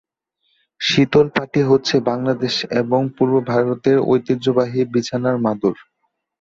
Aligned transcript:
শীতল 0.81 1.27
পাটি 1.35 1.61
হচ্ছে 1.69 1.95
বাংলাদেশ 2.09 2.53
এবং 2.81 3.01
পূর্ব 3.15 3.33
ভারতের 3.51 3.97
ঐতিহ্যবাহী 4.07 4.81
বিছানার 4.93 5.35
মাদুর। 5.45 5.75